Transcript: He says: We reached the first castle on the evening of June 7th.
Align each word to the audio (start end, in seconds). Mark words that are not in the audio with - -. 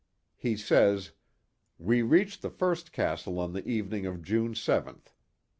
He 0.35 0.57
says: 0.57 1.11
We 1.77 2.01
reached 2.01 2.41
the 2.41 2.49
first 2.49 2.91
castle 2.91 3.39
on 3.39 3.53
the 3.53 3.63
evening 3.67 4.07
of 4.07 4.23
June 4.23 4.55
7th. 4.55 5.13